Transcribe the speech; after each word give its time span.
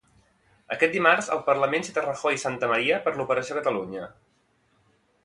Aquest 0.75 0.95
dimarts, 0.97 1.27
el 1.35 1.43
Parlament 1.49 1.85
cita 1.89 2.03
Rajoy 2.05 2.37
i 2.37 2.41
Santamaría 2.45 2.97
per 3.05 3.13
l'operació 3.19 3.59
Catalunya. 3.59 4.09